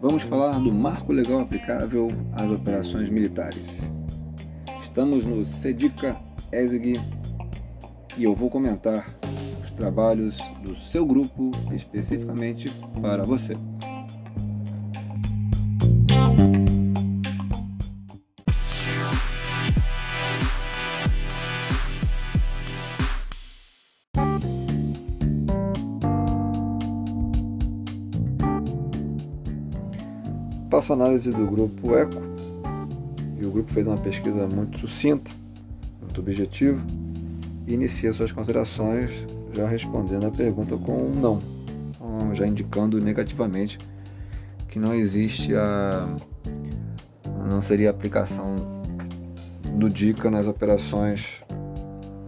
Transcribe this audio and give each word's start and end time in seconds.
do 0.00 0.72
marco 0.72 1.12
legal 1.12 1.40
aplicável 1.40 2.08
às 2.32 2.50
operações 2.50 3.08
militares. 3.08 3.80
Estamos 4.82 5.24
no 5.24 5.44
SEDICA 5.44 6.16
ESG 6.52 6.94
e 8.16 8.24
eu 8.24 8.34
vou 8.34 8.50
comentar 8.50 9.14
os 9.62 9.70
trabalhos 9.72 10.38
do 10.62 10.76
seu 10.76 11.04
grupo 11.04 11.50
especificamente 11.72 12.70
para 13.00 13.24
você. 13.24 13.56
Faço 30.74 30.92
análise 30.92 31.30
do 31.30 31.46
grupo 31.46 31.96
ECO 31.96 32.20
e 33.40 33.46
o 33.46 33.50
grupo 33.52 33.70
fez 33.72 33.86
uma 33.86 33.96
pesquisa 33.96 34.44
muito 34.48 34.76
sucinta, 34.80 35.30
muito 36.02 36.20
objetiva 36.20 36.84
e 37.64 37.74
inicia 37.74 38.12
suas 38.12 38.32
considerações 38.32 39.08
já 39.52 39.68
respondendo 39.68 40.26
a 40.26 40.32
pergunta 40.32 40.76
com 40.76 41.10
um 41.10 41.14
não, 41.14 41.40
então, 41.90 42.34
já 42.34 42.44
indicando 42.44 43.00
negativamente 43.00 43.78
que 44.66 44.80
não 44.80 44.92
existe 44.92 45.54
a 45.54 46.08
não 47.48 47.62
seria 47.62 47.90
a 47.90 47.92
aplicação 47.92 48.56
do 49.78 49.88
DICA 49.88 50.28
nas 50.28 50.48
operações 50.48 51.40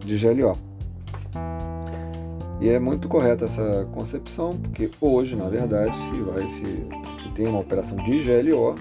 de 0.04 0.16
GLO. 0.18 0.65
E 2.66 2.68
é 2.68 2.80
muito 2.80 3.06
correta 3.06 3.44
essa 3.44 3.86
concepção, 3.94 4.58
porque 4.58 4.90
hoje, 5.00 5.36
na 5.36 5.48
verdade, 5.48 5.94
se, 6.10 6.20
vai, 6.20 6.48
se, 6.48 7.22
se 7.22 7.28
tem 7.32 7.46
uma 7.46 7.60
operação 7.60 7.96
de 7.98 8.18
GLO, 8.18 8.74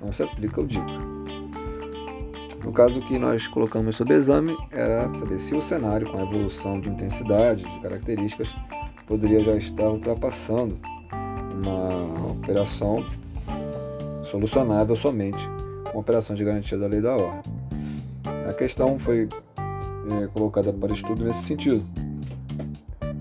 não 0.00 0.12
se 0.12 0.24
aplica 0.24 0.60
o 0.60 0.66
DICA. 0.66 0.98
No 2.64 2.72
caso 2.72 3.00
que 3.02 3.20
nós 3.20 3.46
colocamos 3.46 3.94
sob 3.94 4.12
exame, 4.12 4.56
era 4.72 5.08
saber 5.14 5.38
se 5.38 5.54
o 5.54 5.62
cenário, 5.62 6.10
com 6.10 6.18
a 6.18 6.22
evolução 6.22 6.80
de 6.80 6.88
intensidade, 6.88 7.62
de 7.62 7.80
características, 7.80 8.48
poderia 9.06 9.44
já 9.44 9.54
estar 9.54 9.88
ultrapassando 9.88 10.76
uma 11.54 12.32
operação 12.32 13.06
solucionável 14.24 14.96
somente 14.96 15.48
com 15.92 16.00
operações 16.00 16.36
de 16.36 16.44
garantia 16.44 16.76
da 16.76 16.88
lei 16.88 17.00
da 17.00 17.14
ordem. 17.14 17.52
A 18.48 18.52
questão 18.54 18.98
foi 18.98 19.28
é, 20.20 20.26
colocada 20.34 20.72
para 20.72 20.92
estudo 20.92 21.24
nesse 21.24 21.44
sentido. 21.44 22.09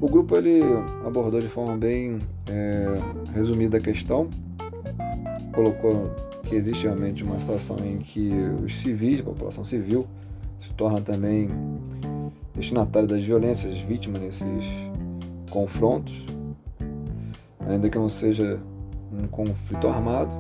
O 0.02 0.08
grupo 0.08 0.38
ele 0.38 0.62
abordou 1.06 1.42
de 1.42 1.50
forma 1.50 1.76
bem 1.76 2.20
é, 2.48 2.86
resumida 3.34 3.78
a 3.78 3.82
questão, 3.82 4.30
colocou 5.54 6.10
que 6.44 6.56
existe 6.56 6.84
realmente 6.84 7.22
uma 7.24 7.38
situação 7.38 7.76
em 7.84 7.98
que 7.98 8.32
os 8.64 8.80
civis, 8.80 9.20
a 9.20 9.24
população 9.24 9.66
civil, 9.66 10.08
se 10.62 10.74
torna 10.76 11.02
também 11.02 11.50
destinatário 12.56 13.10
das 13.10 13.24
violências, 13.24 13.78
vítima 13.80 14.18
nesses 14.18 14.64
confrontos, 15.50 16.26
ainda 17.68 17.90
que 17.90 17.98
não 17.98 18.10
seja 18.10 18.58
um 19.12 19.28
conflito 19.28 19.88
armado, 19.88 20.32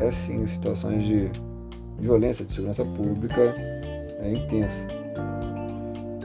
é 0.00 0.10
sim 0.10 0.46
situações 0.48 1.04
de 1.04 1.30
violência, 1.98 2.44
de 2.44 2.52
segurança 2.52 2.84
pública 2.84 3.54
é 4.20 4.32
intensa. 4.32 5.05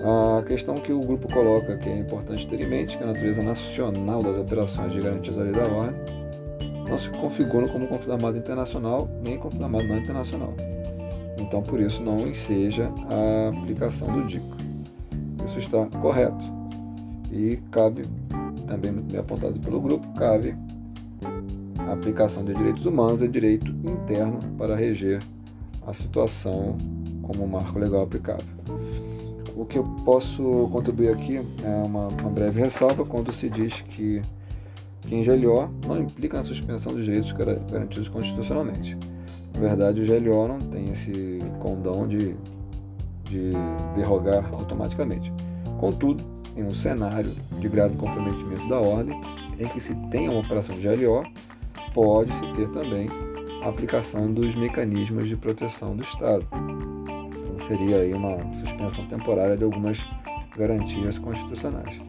A 0.03 0.41
questão 0.43 0.75
que 0.75 0.91
o 0.91 0.99
grupo 0.99 1.31
coloca, 1.31 1.77
que 1.77 1.87
é 1.87 1.95
importante 1.95 2.47
ter 2.47 2.59
em 2.59 2.67
mente, 2.67 2.97
que 2.97 3.03
a 3.03 3.07
natureza 3.07 3.43
nacional 3.43 4.23
das 4.23 4.35
operações 4.35 4.91
de 4.93 4.99
garantia 4.99 5.31
da 5.31 5.43
lei 5.43 5.51
da 5.51 5.63
ordem 5.65 5.95
não 6.89 6.97
se 6.97 7.09
configuram 7.11 7.67
como 7.67 7.87
conflito 7.87 8.11
armado 8.11 8.37
internacional 8.37 9.07
nem 9.23 9.37
conflito 9.37 9.63
armado 9.63 9.87
não 9.87 9.97
internacional. 9.99 10.53
Então, 11.37 11.61
por 11.61 11.79
isso, 11.79 12.01
não 12.01 12.27
enseja 12.27 12.91
a 13.09 13.49
aplicação 13.49 14.11
do 14.11 14.25
DICO. 14.25 14.57
Isso 15.45 15.59
está 15.59 15.85
correto. 15.99 16.43
E 17.31 17.57
cabe, 17.71 18.03
também 18.67 18.91
bem 18.91 19.19
apontado 19.19 19.59
pelo 19.59 19.79
grupo, 19.79 20.07
cabe 20.15 20.55
a 21.77 21.93
aplicação 21.93 22.43
de 22.43 22.53
direitos 22.53 22.85
humanos 22.85 23.21
e 23.21 23.27
direito 23.27 23.71
interno 23.83 24.39
para 24.57 24.75
reger 24.75 25.21
a 25.85 25.93
situação 25.93 26.75
como 27.21 27.47
marco 27.47 27.77
legal 27.77 28.03
aplicável. 28.03 28.45
O 29.55 29.65
que 29.65 29.77
eu 29.77 29.83
posso 30.05 30.69
contribuir 30.71 31.09
aqui 31.09 31.37
é 31.37 31.85
uma, 31.85 32.07
uma 32.07 32.29
breve 32.29 32.61
ressalva 32.61 33.05
quando 33.05 33.31
se 33.31 33.49
diz 33.49 33.81
que, 33.81 34.21
que 35.01 35.15
em 35.15 35.23
GLO 35.23 35.69
não 35.85 35.99
implica 35.99 36.37
na 36.37 36.43
suspensão 36.43 36.93
dos 36.93 37.03
direitos 37.03 37.31
garantidos 37.33 38.07
constitucionalmente. 38.09 38.97
Na 39.53 39.59
verdade, 39.59 40.01
o 40.01 40.05
GLO 40.05 40.47
não 40.47 40.59
tem 40.59 40.91
esse 40.91 41.39
condão 41.59 42.07
de, 42.07 42.35
de 43.25 43.51
derrogar 43.95 44.49
automaticamente. 44.53 45.31
Contudo, 45.79 46.23
em 46.55 46.63
um 46.63 46.73
cenário 46.73 47.31
de 47.59 47.67
grave 47.67 47.95
comprometimento 47.97 48.67
da 48.69 48.79
ordem, 48.79 49.19
em 49.59 49.67
que 49.67 49.81
se 49.81 49.93
tem 50.09 50.29
uma 50.29 50.39
operação 50.39 50.75
de 50.75 50.87
GLO, 50.87 51.23
pode-se 51.93 52.41
ter 52.53 52.69
também 52.69 53.09
a 53.63 53.69
aplicação 53.69 54.31
dos 54.31 54.55
mecanismos 54.55 55.27
de 55.27 55.35
proteção 55.35 55.95
do 55.95 56.03
Estado 56.03 56.47
seria 57.61 57.97
aí 57.97 58.13
uma 58.13 58.37
suspensão 58.59 59.05
temporária 59.07 59.57
de 59.57 59.63
algumas 59.63 59.99
garantias 60.57 61.17
constitucionais. 61.17 62.01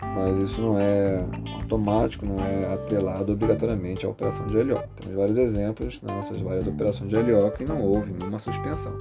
Mas 0.00 0.50
isso 0.50 0.60
não 0.60 0.78
é 0.78 1.24
automático, 1.54 2.24
não 2.24 2.42
é 2.42 2.72
atrelado 2.72 3.32
obrigatoriamente 3.32 4.06
à 4.06 4.08
operação 4.08 4.46
de 4.46 4.54
GLO. 4.54 4.80
Temos 5.00 5.16
vários 5.16 5.36
exemplos 5.36 6.00
nas 6.02 6.16
nossas 6.16 6.40
várias 6.40 6.66
operações 6.66 7.10
de 7.10 7.22
GLO 7.22 7.50
que 7.50 7.64
não 7.64 7.82
houve 7.82 8.12
nenhuma 8.12 8.38
suspensão. 8.38 8.96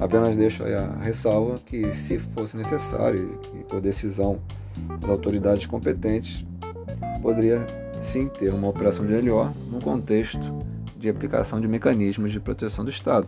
Apenas 0.00 0.36
deixo 0.36 0.64
aí 0.64 0.74
a 0.74 0.86
ressalva 1.00 1.58
que, 1.66 1.92
se 1.94 2.18
fosse 2.18 2.56
necessário 2.56 3.38
e 3.54 3.58
por 3.64 3.80
decisão 3.80 4.38
das 5.00 5.10
autoridades 5.10 5.66
competentes, 5.66 6.44
poderia 7.20 7.66
sim 8.00 8.28
ter 8.28 8.52
uma 8.52 8.68
operação 8.68 9.04
de 9.04 9.20
GLO 9.20 9.50
no 9.70 9.80
contexto 9.80 10.58
de 10.96 11.08
aplicação 11.08 11.60
de 11.60 11.68
mecanismos 11.68 12.32
de 12.32 12.40
proteção 12.40 12.84
do 12.84 12.90
Estado, 12.90 13.26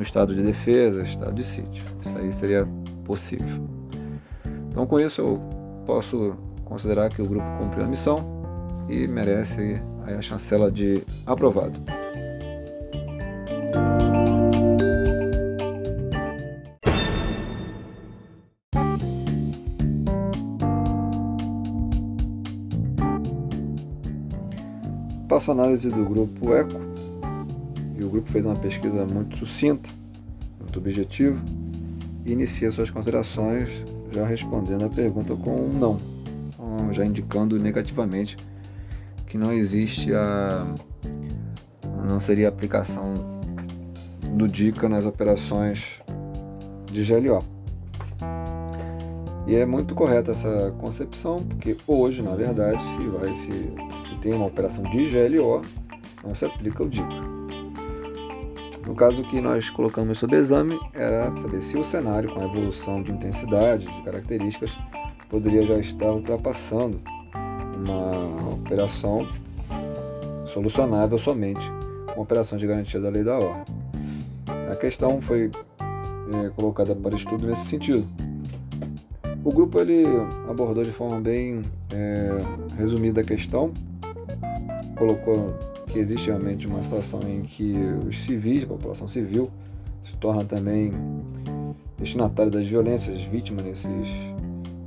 como 0.00 0.02
estado 0.02 0.34
de 0.34 0.42
defesa, 0.42 1.02
estado 1.02 1.34
de 1.34 1.44
sítio. 1.44 1.84
Isso 2.00 2.16
aí 2.16 2.32
seria 2.32 2.66
possível. 3.04 3.68
Então, 4.68 4.86
com 4.86 4.98
isso, 4.98 5.20
eu 5.20 5.38
posso 5.84 6.34
considerar 6.64 7.10
que 7.10 7.20
o 7.20 7.26
grupo 7.26 7.44
cumpriu 7.58 7.84
a 7.84 7.86
missão 7.86 8.24
e 8.88 9.06
merece 9.06 9.82
a 10.06 10.22
chancela 10.22 10.72
de 10.72 11.02
aprovado. 11.26 11.78
Passo 25.28 25.50
a 25.50 25.54
análise 25.54 25.90
do 25.90 26.04
grupo 26.04 26.54
ECO 26.54 26.90
e 28.00 28.04
o 28.04 28.08
grupo 28.08 28.30
fez 28.30 28.46
uma 28.46 28.56
pesquisa 28.56 29.04
muito 29.04 29.36
sucinta, 29.36 29.90
muito 30.58 30.78
objetiva, 30.78 31.38
e 32.24 32.32
inicia 32.32 32.72
suas 32.72 32.88
considerações 32.88 33.68
já 34.10 34.24
respondendo 34.26 34.84
a 34.84 34.88
pergunta 34.88 35.36
com 35.36 35.54
um 35.54 35.68
não, 35.68 36.00
então, 36.48 36.92
já 36.92 37.04
indicando 37.04 37.58
negativamente 37.58 38.38
que 39.26 39.36
não 39.36 39.52
existe 39.52 40.12
a 40.14 40.66
não 42.06 42.18
seria 42.18 42.46
a 42.46 42.48
aplicação 42.48 43.12
do 44.32 44.48
DICA 44.48 44.88
nas 44.88 45.04
operações 45.04 46.00
de 46.90 47.04
GLO. 47.04 47.44
E 49.46 49.54
é 49.54 49.66
muito 49.66 49.94
correta 49.94 50.32
essa 50.32 50.74
concepção, 50.78 51.42
porque 51.42 51.76
hoje, 51.86 52.22
na 52.22 52.34
verdade, 52.34 52.80
se, 52.96 53.06
vai, 53.08 53.34
se, 53.34 54.08
se 54.08 54.14
tem 54.22 54.32
uma 54.32 54.46
operação 54.46 54.82
de 54.84 55.04
GLO, 55.10 55.62
não 56.24 56.34
se 56.34 56.46
aplica 56.46 56.82
o 56.82 56.88
DICA. 56.88 57.39
No 58.90 58.96
caso 58.96 59.22
que 59.22 59.40
nós 59.40 59.70
colocamos 59.70 60.18
sob 60.18 60.34
exame, 60.34 60.76
era 60.92 61.32
saber 61.36 61.62
se 61.62 61.78
o 61.78 61.84
cenário, 61.84 62.28
com 62.34 62.40
a 62.40 62.44
evolução 62.44 63.00
de 63.00 63.12
intensidade, 63.12 63.86
de 63.86 64.02
características, 64.02 64.72
poderia 65.28 65.64
já 65.64 65.78
estar 65.78 66.10
ultrapassando 66.10 67.00
uma 67.76 68.54
operação 68.54 69.28
solucionável 70.44 71.16
somente 71.20 71.60
com 72.12 72.22
operações 72.22 72.60
de 72.60 72.66
garantia 72.66 72.98
da 72.98 73.08
lei 73.10 73.22
da 73.22 73.38
ordem. 73.38 73.76
A 74.72 74.74
questão 74.74 75.20
foi 75.20 75.52
é, 75.78 76.48
colocada 76.56 76.92
para 76.92 77.14
estudo 77.14 77.46
nesse 77.46 77.66
sentido. 77.66 78.04
O 79.44 79.52
grupo 79.52 79.78
ele 79.78 80.04
abordou 80.48 80.82
de 80.82 80.90
forma 80.90 81.20
bem 81.20 81.62
é, 81.94 82.28
resumida 82.76 83.20
a 83.20 83.24
questão, 83.24 83.72
colocou 84.96 85.54
que 85.92 85.98
existe 85.98 86.26
realmente 86.26 86.66
uma 86.66 86.82
situação 86.82 87.20
em 87.28 87.42
que 87.42 87.74
os 88.06 88.22
civis, 88.22 88.64
a 88.64 88.66
população 88.66 89.08
civil, 89.08 89.50
se 90.04 90.16
torna 90.18 90.44
também 90.44 90.92
destinatário 91.98 92.50
das 92.50 92.66
violências, 92.66 93.20
vítima 93.22 93.62
nesses 93.62 94.08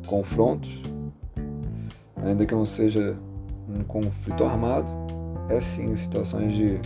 confrontos, 0.08 0.82
ainda 2.24 2.46
que 2.46 2.54
não 2.54 2.66
seja 2.66 3.16
um 3.70 3.84
conflito 3.84 4.44
armado, 4.44 4.88
é 5.50 5.62
sim 5.62 5.96
situações 5.96 6.54
de 6.54 6.80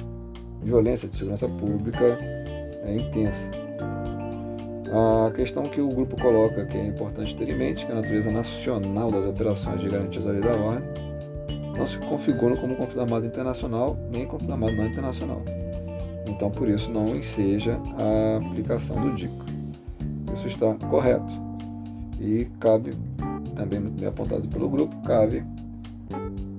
violência 0.63 1.07
de 1.07 1.17
segurança 1.17 1.47
pública 1.47 2.17
é 2.83 2.95
intensa. 2.95 3.49
A 4.89 5.31
questão 5.31 5.63
que 5.63 5.81
o 5.81 5.89
grupo 5.89 6.19
coloca 6.19 6.65
que 6.65 6.77
é 6.77 6.87
importante 6.87 7.35
ter 7.35 7.49
em 7.49 7.57
mente 7.57 7.85
que 7.85 7.91
a 7.91 7.95
natureza 7.95 8.31
nacional 8.31 9.11
das 9.11 9.25
operações 9.25 9.81
de 9.81 9.89
garantia 9.89 10.21
da 10.21 10.31
lei 10.31 10.41
da 10.41 10.55
ordem 10.55 11.16
não 11.77 11.87
se 11.87 11.97
configuram 11.99 12.55
como 12.57 12.75
conflito 12.75 13.01
armado 13.01 13.25
internacional 13.25 13.97
nem 14.11 14.25
conflito 14.25 14.51
armado 14.51 14.75
não 14.75 14.87
internacional. 14.87 15.41
Então, 16.27 16.51
por 16.51 16.67
isso, 16.67 16.91
não 16.91 17.15
enseja 17.15 17.79
a 17.97 18.37
aplicação 18.45 18.99
do 19.01 19.15
DICO. 19.15 19.45
Isso 20.35 20.47
está 20.47 20.73
correto. 20.89 21.31
E 22.19 22.45
cabe, 22.59 22.93
também 23.55 23.79
muito 23.79 23.99
bem 23.99 24.09
apontado 24.09 24.47
pelo 24.47 24.69
grupo, 24.69 24.95
cabe 25.03 25.43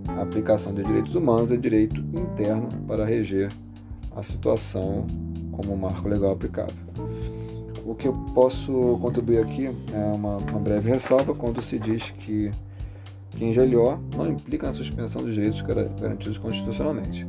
a 0.09 0.23
aplicação 0.23 0.73
de 0.73 0.83
direitos 0.83 1.15
humanos 1.15 1.51
e 1.51 1.59
direito 1.59 2.01
interno 2.13 2.69
para 2.87 3.05
reger 3.05 3.53
a 4.17 4.23
situação 4.23 5.07
como 5.53 5.77
marco 5.77 6.09
legal 6.09 6.33
aplicável. 6.33 6.75
O 7.85 7.95
que 7.95 8.07
eu 8.07 8.13
posso 8.35 8.99
contribuir 9.01 9.39
aqui 9.39 9.67
é 9.67 10.15
uma, 10.15 10.37
uma 10.37 10.61
breve 10.61 10.91
ressalva 10.91 11.35
quando 11.35 11.63
se 11.63 11.79
diz 11.79 12.11
que, 12.11 12.51
que 13.31 13.45
em 13.45 13.53
GLO 13.53 13.99
não 14.17 14.29
implica 14.29 14.67
na 14.67 14.73
suspensão 14.73 15.23
dos 15.23 15.35
direitos 15.35 15.61
garantidos 15.63 16.39
constitucionalmente. 16.39 17.27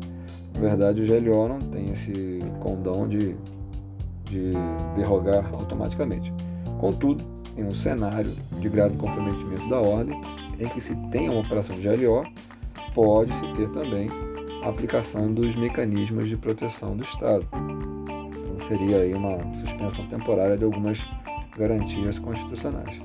Na 0.53 0.61
verdade, 0.61 1.01
o 1.01 1.05
GLO 1.05 1.47
não 1.47 1.59
tem 1.59 1.91
esse 1.91 2.39
condão 2.59 3.07
de, 3.07 3.35
de 4.25 4.51
derrogar 4.95 5.53
automaticamente. 5.53 6.33
Contudo, 6.79 7.23
em 7.57 7.63
um 7.63 7.73
cenário 7.73 8.31
de 8.59 8.69
grave 8.69 8.97
comprometimento 8.97 9.69
da 9.69 9.79
ordem, 9.79 10.19
em 10.59 10.67
que 10.69 10.81
se 10.81 10.95
tem 11.11 11.29
uma 11.29 11.41
operação 11.41 11.75
de 11.75 11.87
GLO, 11.87 12.25
pode-se 12.93 13.45
ter 13.53 13.69
também 13.69 14.09
a 14.63 14.69
aplicação 14.69 15.33
dos 15.33 15.55
mecanismos 15.55 16.27
de 16.27 16.35
proteção 16.35 16.97
do 16.97 17.03
Estado 17.03 17.47
seria 18.69 18.97
aí 18.97 19.13
uma 19.13 19.37
suspensão 19.61 20.05
temporária 20.07 20.55
de 20.55 20.63
algumas 20.63 21.03
garantias 21.57 22.19
constitucionais. 22.19 23.01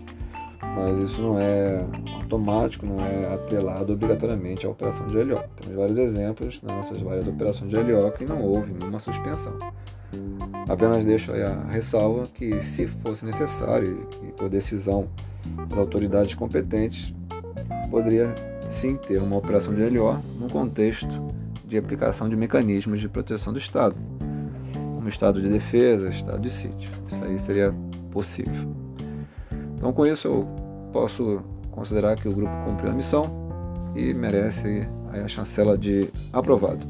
Mas 0.77 0.99
isso 0.99 1.21
não 1.21 1.39
é 1.39 1.85
automático, 2.21 2.85
não 2.85 3.05
é 3.05 3.33
atrelado 3.33 3.93
obrigatoriamente 3.93 4.67
à 4.67 4.71
operação 4.71 5.07
de 5.07 5.23
LO. 5.23 5.41
Temos 5.57 5.77
vários 5.77 5.99
exemplos 5.99 6.61
nas 6.63 6.77
nossas 6.77 7.01
várias 7.01 7.29
operações 7.29 7.71
de 7.71 7.77
LO 7.77 8.11
que 8.13 8.25
não 8.25 8.43
houve 8.43 8.73
nenhuma 8.73 8.99
suspensão. 8.99 9.57
Apenas 10.69 11.05
deixo 11.05 11.33
aí 11.33 11.43
a 11.43 11.63
ressalva 11.65 12.27
que, 12.35 12.63
se 12.63 12.87
fosse 12.87 13.25
necessário 13.25 14.09
e 14.23 14.33
por 14.33 14.49
decisão 14.49 15.09
das 15.69 15.79
autoridades 15.79 16.35
competentes, 16.35 17.15
poderia 17.91 18.35
sim 18.71 18.97
ter 18.97 19.21
uma 19.21 19.37
operação 19.37 19.75
de 19.75 19.89
LO 19.89 20.19
no 20.39 20.49
contexto 20.51 21.09
de 21.67 21.77
aplicação 21.77 22.29
de 22.29 22.37
mecanismos 22.37 23.01
de 23.01 23.09
proteção 23.09 23.53
do 23.53 23.59
Estado, 23.59 23.97
como 24.73 25.09
estado 25.09 25.41
de 25.41 25.49
defesa, 25.49 26.09
estado 26.09 26.41
de 26.41 26.51
sítio. 26.51 26.91
Isso 27.11 27.25
aí 27.25 27.39
seria 27.39 27.75
possível. 28.11 28.84
Então, 29.77 29.93
com 29.93 30.07
isso, 30.07 30.29
eu 30.29 30.49
posso 30.93 31.43
considerar 31.71 32.17
que 32.17 32.29
o 32.29 32.33
grupo 32.33 32.53
cumpriu 32.65 32.91
a 32.91 32.95
missão 32.95 33.25
e 33.97 34.15
merece 34.15 34.89
a 35.13 35.29
chancela 35.29 35.77
de 35.77 36.09
aprovado. 36.33 36.87